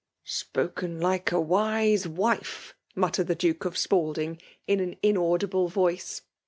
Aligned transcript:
"Spoken 0.23 0.99
like 0.99 1.31
a 1.31 1.39
wise 1.39 2.07
wife!" 2.07 2.73
muttered 2.95 3.27
the 3.27 3.35
Di&e 3.35 3.53
of 3.61 3.77
Spalding 3.77 4.41
in 4.65 4.79
an 4.79 4.97
inaudible 5.03 5.67
voice, 5.67 6.21
and 6.21 6.25
VOL. 6.25 6.29